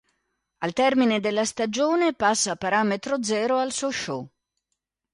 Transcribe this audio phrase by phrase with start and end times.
[0.63, 4.27] Al termine della stagione, passa a parametro zero al Sochaux.